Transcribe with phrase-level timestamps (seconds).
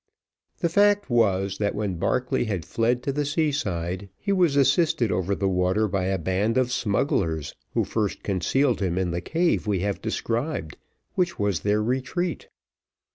[0.61, 5.11] The fact was, that when Barclay had fled to the sea side, he was assisted
[5.11, 9.67] over the water by a band of smugglers, who first concealed him in the cave
[9.67, 10.75] we have described,
[11.13, 12.47] which was their retreat.